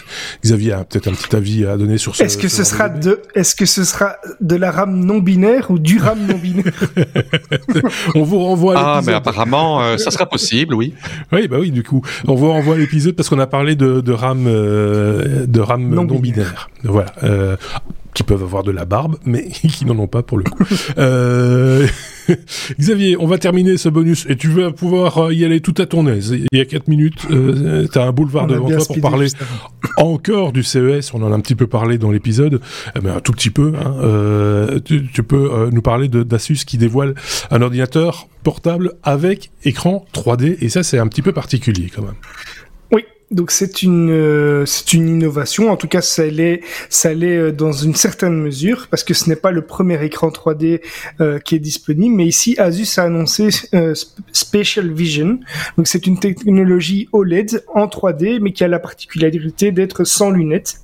Xavier 0.44 0.74
a 0.74 0.84
peut-être 0.84 1.08
un 1.08 1.14
petit 1.14 1.36
avis 1.36 1.66
à 1.66 1.78
donner 1.78 1.98
sur 1.98 2.16
ce. 2.16 2.24
Est-ce 2.24 2.38
que 2.38 2.48
ce, 2.48 2.64
sera 2.64 2.90
de, 2.90 3.22
est-ce 3.36 3.56
que 3.56 3.66
ce 3.66 3.84
sera 3.84 4.16
de 4.42 4.56
la 4.56 4.72
RAM 4.72 5.04
non 5.04 5.20
binaire 5.20 5.72
ou 5.72 5.80
du 5.80 6.00
RAM 6.00 6.26
non 6.26 6.38
binaire 6.38 6.74
On 8.16 8.24
vous 8.24 8.40
renvoie. 8.40 8.78
À 8.78 8.98
ah, 8.98 9.02
mais 9.06 9.14
apparemment, 9.14 9.82
euh, 9.82 9.98
ça 9.98 10.12
sera 10.12 10.28
possible, 10.28 10.74
oui. 10.74 10.94
Oui, 11.32 11.48
bah 11.48 11.58
oui, 11.60 11.72
du 11.72 11.84
coup, 11.84 12.02
on 12.28 12.36
vous 12.36 12.50
renvoie 12.50 12.76
à 12.76 12.78
l'épisode 12.78 13.16
parce 13.16 13.30
qu'on 13.30 13.40
a 13.40 13.48
parlé 13.48 13.76
de, 13.76 14.02
de 14.02 14.12
RAM, 14.12 14.46
euh, 14.48 15.46
de 15.46 15.60
RAM 15.60 15.90
non, 15.90 16.06
binaire. 16.06 16.70
Voilà 16.84 17.14
qui 18.14 18.24
peuvent 18.24 18.44
avoir 18.44 18.64
de 18.64 18.72
la 18.72 18.86
barbe, 18.86 19.18
mais 19.26 19.48
qui 19.50 19.86
n'en 19.86 19.98
ont 20.00 20.08
pas 20.08 20.24
pour 20.24 20.38
le 20.38 20.44
coup. 20.46 20.64
euh... 20.98 21.88
Xavier, 22.80 23.18
on 23.20 23.28
va 23.28 23.38
terminer 23.38 23.78
ce 23.78 23.90
bonus 23.90 24.26
et 24.30 24.36
tu 24.36 24.50
vas 24.50 24.72
pouvoir 24.72 25.32
y 25.32 25.46
aller 25.46 25.62
tout 25.62 25.76
à 25.78 25.86
ton 25.86 26.08
aise. 26.08 26.36
Il 26.52 26.58
y 26.58 26.62
a 26.62 26.66
4 26.66 26.88
minutes, 26.88 27.26
euh, 27.32 27.88
tu 27.92 27.98
as 27.98 28.04
un 28.04 28.12
boulevard 28.12 28.48
devant 28.48 28.70
toi 28.70 28.86
pour 28.86 29.02
parler 29.02 29.28
encore 29.98 30.52
du 30.52 30.64
CES. 30.64 31.14
On 31.14 31.22
en 31.24 31.32
a 31.32 31.36
un 31.36 31.40
petit 31.40 31.56
peu 31.56 31.68
parlé 31.68 31.98
dans 31.98 32.12
l'épisode, 32.12 32.62
eh 32.96 33.00
ben, 33.00 33.18
un 33.18 33.20
tout 33.20 33.32
petit 33.32 33.50
peu. 33.50 33.74
Hein. 33.76 33.96
Euh, 34.02 34.80
tu, 34.80 35.08
tu, 35.08 35.24
peux 35.24 35.52
euh, 35.52 35.70
nous 35.72 35.82
parler 35.82 36.08
d'Asus 36.08 36.66
qui 36.66 36.78
dévoile 36.78 37.16
un 37.52 37.62
ordinateur 37.62 38.28
portable 38.44 38.94
avec 39.04 39.52
écran 39.64 40.06
3D 40.14 40.58
et 40.60 40.70
ça 40.70 40.84
c'est 40.84 41.00
un 41.00 41.08
petit 41.08 41.22
peu 41.22 41.32
particulier 41.32 41.90
quand 41.94 42.02
même. 42.02 42.16
Donc 43.34 43.50
c'est 43.50 43.82
une 43.82 44.12
euh, 44.12 44.66
c'est 44.68 44.94
une 44.94 45.10
innovation. 45.10 45.72
En 45.72 45.76
tout 45.76 45.88
cas, 45.88 46.02
ça 46.02 46.26
l'est 46.26 46.62
ça 46.90 47.14
l'est 47.14 47.36
euh, 47.36 47.52
dans 47.52 47.72
une 47.72 47.96
certaine 47.96 48.36
mesure 48.36 48.88
parce 48.92 49.04
que 49.04 49.16
ce 49.16 49.28
n'est 49.28 49.36
pas 49.36 49.50
le 49.50 49.64
premier 49.64 50.04
écran 50.06 50.30
3D 50.30 50.82
euh, 51.20 51.40
qui 51.40 51.56
est 51.56 51.60
disponible. 51.60 52.16
Mais 52.16 52.28
ici, 52.28 52.56
Asus 52.60 53.00
a 53.00 53.04
annoncé 53.04 53.50
Spatial 54.32 54.92
Vision. 54.92 55.40
Donc 55.78 55.88
c'est 55.88 56.06
une 56.06 56.20
technologie 56.20 57.10
OLED 57.12 57.64
en 57.74 57.88
3D, 57.88 58.40
mais 58.40 58.54
qui 58.54 58.64
a 58.64 58.68
la 58.68 58.80
particularité 58.80 59.72
d'être 59.72 60.04
sans 60.04 60.30
lunettes. 60.30 60.82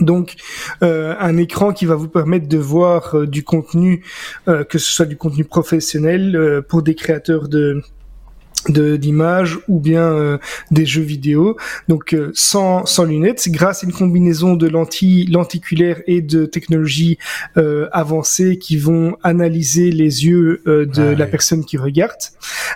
Donc 0.00 0.36
un 0.80 1.36
écran 1.36 1.72
qui 1.72 1.84
va 1.84 1.96
vous 1.96 2.08
permettre 2.08 2.48
de 2.48 2.56
voir 2.56 3.26
du 3.26 3.44
contenu, 3.44 4.02
que 4.46 4.78
ce 4.78 4.92
soit 4.92 5.06
du 5.06 5.16
contenu 5.16 5.44
professionnel 5.44 6.62
pour 6.68 6.82
des 6.82 6.94
créateurs 6.94 7.48
de 7.48 7.82
d'images 8.68 9.58
ou 9.68 9.80
bien 9.80 10.02
euh, 10.02 10.38
des 10.70 10.86
jeux 10.86 11.02
vidéo. 11.02 11.56
Donc 11.88 12.14
euh, 12.14 12.30
sans 12.34 12.86
sans 12.86 13.04
lunettes 13.04 13.48
grâce 13.48 13.82
à 13.82 13.86
une 13.86 13.92
combinaison 13.92 14.54
de 14.54 14.68
lentilles 14.68 15.26
lenticulaires 15.26 16.00
et 16.06 16.20
de 16.20 16.46
technologies 16.46 17.18
euh, 17.56 17.88
avancées 17.92 18.58
qui 18.58 18.76
vont 18.76 19.16
analyser 19.22 19.90
les 19.90 20.26
yeux 20.26 20.62
de 20.66 21.12
ah 21.12 21.14
la 21.14 21.26
personne 21.26 21.64
qui 21.64 21.76
regarde. 21.76 22.12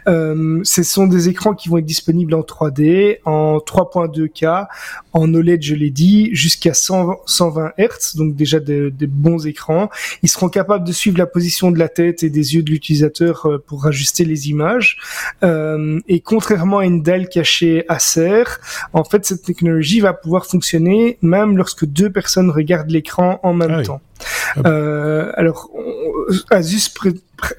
Ce 0.06 0.82
sont 0.82 1.06
des 1.06 1.28
écrans 1.28 1.54
qui 1.54 1.68
vont 1.68 1.78
être 1.78 1.84
disponibles 1.84 2.34
en 2.34 2.40
3D 2.40 3.18
en 3.24 3.58
3.2K 3.58 4.66
en 5.12 5.34
OLED 5.34 5.62
je 5.62 5.74
l'ai 5.74 5.90
dit 5.90 6.30
jusqu'à 6.32 6.74
120 6.74 7.72
Hz 7.78 8.16
donc 8.16 8.34
déjà 8.34 8.60
des 8.60 8.90
bons 9.06 9.46
écrans. 9.46 9.88
Ils 10.22 10.28
seront 10.28 10.48
capables 10.48 10.86
de 10.86 10.92
suivre 10.92 11.18
la 11.18 11.26
position 11.26 11.70
de 11.70 11.78
la 11.78 11.88
tête 11.88 12.22
et 12.22 12.30
des 12.30 12.54
yeux 12.54 12.62
de 12.62 12.70
l'utilisateur 12.70 13.48
pour 13.66 13.86
ajuster 13.86 14.24
les 14.24 14.50
images. 14.50 14.98
Euh, 15.42 15.75
euh, 15.76 16.00
et 16.08 16.20
contrairement 16.20 16.78
à 16.78 16.84
une 16.84 17.02
dalle 17.02 17.28
cachée 17.28 17.84
Acer, 17.88 18.44
en 18.92 19.04
fait, 19.04 19.24
cette 19.24 19.42
technologie 19.42 20.00
va 20.00 20.12
pouvoir 20.12 20.46
fonctionner 20.46 21.18
même 21.22 21.56
lorsque 21.56 21.84
deux 21.84 22.10
personnes 22.10 22.50
regardent 22.50 22.90
l'écran 22.90 23.40
en 23.42 23.54
même 23.54 23.76
ah 23.80 23.82
temps. 23.82 24.00
Ah 24.56 24.68
euh, 24.68 25.32
alors, 25.34 25.70
Asus 26.50 26.90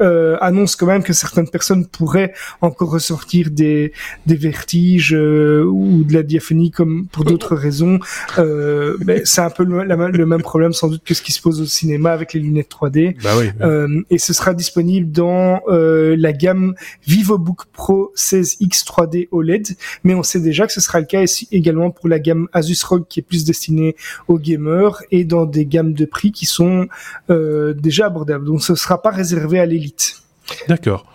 euh, 0.01 0.37
annonce 0.41 0.75
quand 0.75 0.87
même 0.87 1.03
que 1.03 1.13
certaines 1.13 1.49
personnes 1.49 1.85
pourraient 1.85 2.33
encore 2.61 2.91
ressortir 2.91 3.49
des, 3.51 3.93
des 4.25 4.35
vertiges 4.35 5.13
euh, 5.13 5.63
ou 5.63 6.03
de 6.03 6.13
la 6.13 6.23
diaphonie 6.23 6.71
comme 6.71 7.07
pour 7.11 7.25
d'autres 7.25 7.55
raisons. 7.55 7.99
Euh, 8.37 8.97
mais 9.05 9.21
c'est 9.25 9.41
un 9.41 9.49
peu 9.49 9.63
le, 9.63 9.83
le, 9.83 10.25
même 10.25 10.41
problème 10.41 10.73
sans 10.73 10.87
doute 10.87 11.03
que 11.05 11.13
ce 11.13 11.21
qui 11.21 11.31
se 11.31 11.41
pose 11.41 11.61
au 11.61 11.65
cinéma 11.65 12.11
avec 12.11 12.33
les 12.33 12.39
lunettes 12.39 12.69
3D. 12.69 13.15
Bah 13.21 13.31
oui, 13.37 13.49
euh, 13.61 14.01
et 14.09 14.17
ce 14.17 14.33
sera 14.33 14.53
disponible 14.53 15.11
dans 15.11 15.61
euh, 15.67 16.15
la 16.17 16.33
gamme 16.33 16.73
VivoBook 17.05 17.65
Pro 17.71 18.11
16X 18.15 18.83
3D 18.85 19.27
OLED, 19.31 19.77
mais 20.03 20.15
on 20.15 20.23
sait 20.23 20.39
déjà 20.39 20.65
que 20.65 20.73
ce 20.73 20.81
sera 20.81 20.99
le 20.99 21.05
cas 21.05 21.23
également 21.51 21.91
pour 21.91 22.09
la 22.09 22.19
gamme 22.19 22.47
Asus 22.53 22.83
ROG 22.83 23.05
qui 23.07 23.19
est 23.19 23.23
plus 23.23 23.45
destinée 23.45 23.95
aux 24.27 24.39
gamers 24.39 25.01
et 25.11 25.23
dans 25.23 25.45
des 25.45 25.65
gammes 25.65 25.93
de 25.93 26.05
prix 26.05 26.31
qui 26.31 26.45
sont 26.47 26.87
euh, 27.29 27.73
déjà 27.73 28.07
abordables. 28.07 28.45
Donc 28.45 28.61
ce 28.61 28.75
sera 28.75 29.01
pas 29.01 29.11
réservé 29.11 29.59
à 29.59 29.65
l'élite. 29.65 30.21
D'accord. 30.67 31.05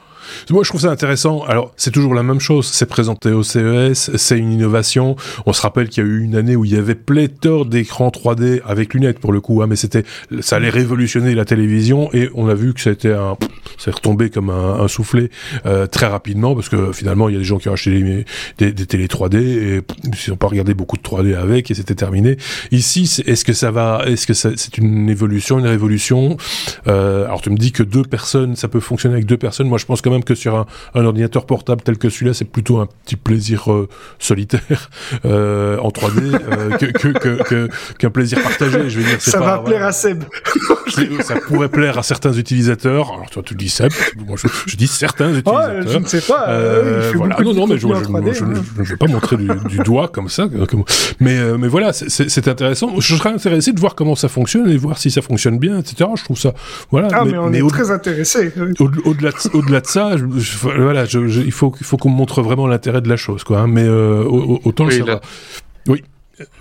Moi, 0.51 0.63
je 0.65 0.69
trouve 0.69 0.81
ça 0.81 0.91
intéressant. 0.91 1.43
Alors, 1.45 1.73
c'est 1.77 1.91
toujours 1.91 2.15
la 2.15 2.23
même 2.23 2.41
chose. 2.41 2.67
C'est 2.67 2.87
présenté 2.87 3.31
au 3.31 3.43
CES, 3.43 4.17
c'est 4.17 4.39
une 4.39 4.53
innovation. 4.53 5.17
On 5.47 5.53
se 5.53 5.63
rappelle 5.63 5.89
qu'il 5.89 6.05
y 6.05 6.07
a 6.07 6.11
eu 6.11 6.23
une 6.23 6.37
année 6.37 6.57
où 6.57 6.65
il 6.65 6.73
y 6.73 6.77
avait 6.77 6.95
pléthore 6.95 7.67
d'écrans 7.67 8.09
3D 8.09 8.61
avec 8.65 8.95
lunettes 8.95 9.19
pour 9.19 9.33
le 9.33 9.41
coup, 9.41 9.63
hein, 9.63 9.67
mais 9.69 9.77
c'était, 9.77 10.05
ça 10.41 10.57
allait 10.57 10.71
révolutionner 10.71 11.35
la 11.35 11.45
télévision 11.45 12.13
et 12.13 12.31
on 12.35 12.49
a 12.49 12.55
vu 12.55 12.75
que 12.75 12.81
c'était 12.81 13.13
un, 13.13 13.37
c'est 13.79 13.95
retombé 13.95 14.31
comme 14.31 14.51
un, 14.51 14.81
un 14.81 14.89
soufflet 14.89 15.31
euh, 15.67 15.87
très 15.87 16.07
rapidement 16.07 16.55
parce 16.55 16.69
que 16.69 16.93
finalement, 16.93 17.29
il 17.29 17.33
y 17.33 17.37
a 17.37 17.39
des 17.39 17.45
gens 17.45 17.59
qui 17.59 17.69
ont 17.69 17.73
acheté 17.73 17.91
des, 17.91 18.25
des, 18.59 18.73
des 18.73 18.87
télé 18.87 19.07
3D 19.07 19.37
et 19.37 19.81
ils 20.05 20.31
n'ont 20.31 20.37
pas 20.37 20.49
regardé 20.49 20.75
beaucoup 20.75 20.97
de 20.97 21.03
3D 21.03 21.37
avec 21.37 21.71
et 21.71 21.75
c'était 21.75 21.95
terminé. 21.95 22.37
Ici, 22.71 23.23
est-ce 23.27 23.45
que 23.45 23.53
ça 23.53 23.71
va, 23.71 24.03
est-ce 24.07 24.27
que 24.27 24.35
c'est 24.35 24.79
une 24.79 25.09
évolution, 25.09 25.59
une 25.59 25.67
révolution? 25.67 26.37
Euh, 26.89 27.25
Alors, 27.27 27.41
tu 27.41 27.51
me 27.51 27.57
dis 27.57 27.73
que 27.73 27.83
deux 27.83 28.03
personnes, 28.03 28.57
ça 28.57 28.69
peut 28.69 28.81
fonctionner 28.81 29.15
avec 29.15 29.27
deux 29.27 29.37
personnes. 29.37 29.69
Moi, 29.69 29.79
je 29.79 29.87
pense 29.87 30.01
quand 30.03 30.11
même 30.11 30.25
que 30.25 30.32
sur 30.35 30.67
un, 30.95 31.05
ordinateur 31.05 31.47
portable 31.47 31.83
tel 31.83 31.99
que 31.99 32.09
celui-là, 32.09 32.35
c'est 32.35 32.45
plutôt 32.45 32.79
un 32.79 32.87
petit 32.87 33.17
plaisir 33.17 33.73
euh, 33.73 33.89
solitaire 34.19 34.91
euh, 35.25 35.79
en 35.79 35.89
3D 35.89 36.35
euh, 36.35 36.77
que, 36.79 37.69
qu'un 37.99 38.11
plaisir 38.11 38.43
partagé. 38.43 38.89
Je 38.89 38.99
veux 38.99 39.05
dire, 39.05 39.21
ça 39.21 39.41
va 39.41 39.59
plaire 39.59 39.85
à 39.85 39.93
Seb. 39.93 40.25
ça 41.21 41.37
pourrait 41.47 41.69
plaire 41.69 41.99
à 41.99 42.03
certains 42.03 42.33
utilisateurs. 42.33 43.13
Alors 43.13 43.31
toi, 43.31 43.43
tu 43.45 43.55
dis 43.55 43.69
Seb, 43.69 43.93
moi 44.27 44.37
je, 44.67 44.77
dis 44.77 44.87
certains 44.87 45.31
utilisateurs. 45.35 45.89
je 45.89 45.99
ne 45.99 46.07
sais 46.07 46.21
pas. 46.21 46.59
voilà. 47.15 47.37
Non, 47.43 47.55
non, 47.55 47.67
mais 47.67 47.79
je, 47.79 47.87
ne 47.87 48.85
vais 48.85 48.97
pas 48.97 49.07
montrer 49.07 49.37
du, 49.37 49.79
doigt 49.79 50.09
comme 50.09 50.29
ça. 50.29 50.49
Mais, 51.21 51.39
mais 51.59 51.69
voilà, 51.69 51.93
c'est 51.93 52.49
intéressant. 52.49 53.01
Je 53.01 53.15
serais 53.17 53.31
intéressé 53.31 53.73
de 53.73 53.81
voir 53.81 53.95
comment 53.95 54.15
ça 54.15 54.29
fonctionne 54.29 54.69
et 54.69 54.77
voir 54.77 54.99
si 54.99 55.11
ça 55.11 55.23
fonctionne 55.23 55.59
bien, 55.59 55.79
etc. 55.79 56.11
Je 56.17 56.25
trouve 56.25 56.39
ça. 56.39 56.55
Voilà. 56.91 57.09
Ah, 57.13 57.25
mais, 57.25 57.37
on 57.37 57.53
est 57.53 57.69
très 57.69 57.91
intéressé. 57.91 58.53
Au-delà 58.79 59.33
au-delà 59.53 59.81
de 59.81 59.87
ça, 59.87 60.17
voilà, 60.27 61.05
il 61.05 61.53
faut, 61.53 61.73
faut 61.81 61.97
qu'on 61.97 62.09
montre 62.09 62.43
vraiment 62.43 62.67
l'intérêt 62.67 63.01
de 63.01 63.09
la 63.09 63.17
chose, 63.17 63.45
quoi. 63.45 63.61
Hein, 63.61 63.67
mais 63.67 63.85
euh, 63.85 64.25
autant 64.25 64.85
le 64.85 64.91
savoir. 64.91 65.21
Oui. 65.87 66.03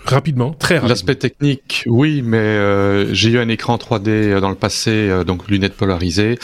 Rapidement, 0.06 0.51
très 0.51 0.75
rapidement. 0.75 0.89
L'aspect 0.89 1.15
technique, 1.15 1.86
oui, 1.88 2.22
mais 2.24 2.38
euh, 2.38 3.12
j'ai 3.13 3.30
eu 3.32 3.39
un 3.39 3.48
écran 3.48 3.77
3D 3.77 4.39
dans 4.39 4.50
le 4.50 4.56
passé, 4.56 4.91
euh, 4.91 5.24
donc 5.24 5.48
lunettes 5.48 5.75
polarisées. 5.75 6.38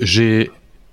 j'ai 0.00 0.50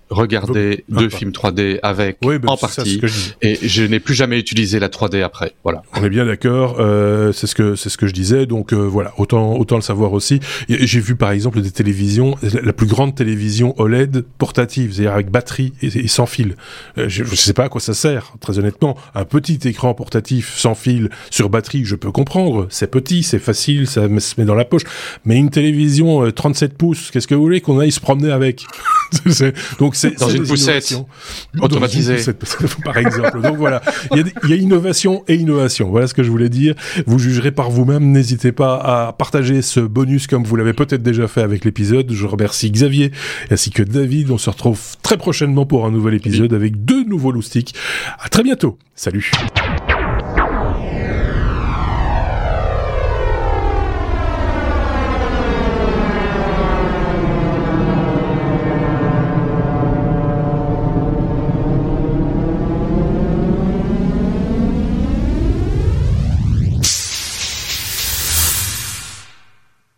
regardé 0.09 0.83
deux 0.89 1.09
films 1.09 1.31
3D 1.31 1.79
avec 1.83 2.17
oui, 2.24 2.39
ben, 2.39 2.50
en 2.50 2.57
partie 2.57 3.01
et 3.41 3.57
je 3.62 3.83
n'ai 3.83 4.00
plus 4.00 4.13
jamais 4.13 4.39
utilisé 4.39 4.79
la 4.79 4.89
3D 4.89 5.24
après. 5.24 5.53
Voilà. 5.63 5.83
On 5.93 6.03
est 6.03 6.09
bien 6.09 6.25
d'accord. 6.25 6.77
Euh, 6.79 7.31
c'est 7.31 7.47
ce 7.47 7.55
que 7.55 7.75
c'est 7.75 7.89
ce 7.89 7.97
que 7.97 8.07
je 8.07 8.13
disais. 8.13 8.45
Donc 8.45 8.74
euh, 8.74 8.77
voilà, 8.77 9.13
autant 9.17 9.55
autant 9.55 9.75
le 9.75 9.81
savoir 9.81 10.13
aussi. 10.13 10.39
J'ai 10.69 11.00
vu 11.00 11.15
par 11.15 11.31
exemple 11.31 11.62
des 11.62 11.71
télévisions, 11.71 12.35
la 12.41 12.74
plus 12.74 12.88
grande 12.88 13.15
télévision 13.15 13.74
OLED 13.77 14.25
portative, 14.38 14.93
c'est-à-dire 14.93 15.13
avec 15.13 15.29
batterie 15.29 15.74
et, 15.81 16.07
sans 16.07 16.25
fil. 16.25 16.55
Euh, 16.97 17.05
je, 17.07 17.24
ne 17.24 17.29
sais 17.29 17.53
pas 17.53 17.65
à 17.65 17.69
quoi 17.69 17.81
ça 17.81 17.93
sert, 17.93 18.33
très 18.39 18.59
honnêtement. 18.59 18.97
Un 19.13 19.25
petit 19.25 19.59
écran 19.65 19.93
portatif 19.93 20.55
sans 20.57 20.75
fil 20.75 21.09
sur 21.29 21.50
batterie, 21.50 21.85
je 21.85 21.95
peux 21.95 22.12
comprendre. 22.12 22.67
C'est 22.69 22.89
petit, 22.89 23.24
c'est 23.24 23.39
facile, 23.39 23.88
ça 23.88 24.07
se 24.19 24.39
met 24.39 24.45
dans 24.45 24.55
la 24.55 24.65
poche. 24.65 24.83
Mais 25.25 25.38
une 25.38 25.50
télévision 25.50 26.29
37 26.31 26.71
euh, 26.71 26.75
pouces, 26.77 27.12
qu'est-ce 27.12 27.27
que 27.27 27.35
vous 27.35 27.41
voulez 27.41 27.62
qu'on 27.62 27.79
aille 27.79 27.91
se 27.91 28.00
promener 28.00 28.31
avec? 28.31 28.65
Donc 29.79 29.95
c'est 29.95 30.19
dans 30.19 30.29
une 30.29 30.45
poussette 30.45 30.95
automatisée, 31.59 32.17
par 32.83 32.97
exemple. 32.97 33.41
Donc 33.41 33.57
voilà, 33.57 33.81
il 34.12 34.17
y, 34.17 34.21
a, 34.21 34.24
il 34.43 34.50
y 34.50 34.53
a 34.53 34.55
innovation 34.55 35.24
et 35.27 35.35
innovation. 35.35 35.89
Voilà 35.89 36.07
ce 36.07 36.13
que 36.13 36.24
je 36.24 36.29
voulais 36.29 36.50
dire. 36.50 36.75
Vous 37.05 37.19
jugerez 37.19 37.51
par 37.51 37.69
vous-même. 37.69 38.12
N'hésitez 38.12 38.51
pas 38.51 38.75
à 38.75 39.13
partager 39.13 39.62
ce 39.62 39.79
bonus 39.79 40.27
comme 40.27 40.43
vous 40.43 40.55
l'avez 40.55 40.74
peut-être 40.74 41.03
déjà 41.03 41.27
fait 41.27 41.41
avec 41.41 41.65
l'épisode. 41.65 42.12
Je 42.12 42.25
remercie 42.25 42.71
Xavier 42.71 43.12
ainsi 43.51 43.71
que 43.71 43.83
David. 43.83 44.31
On 44.31 44.38
se 44.38 44.50
retrouve 44.50 44.79
très 45.01 45.17
prochainement 45.17 45.65
pour 45.65 45.85
un 45.85 45.91
nouvel 45.91 46.15
épisode 46.15 46.53
avec 46.53 46.83
deux 46.85 47.03
nouveaux 47.03 47.31
loustiques. 47.31 47.75
À 48.19 48.29
très 48.29 48.43
bientôt. 48.43 48.77
Salut. 48.95 49.31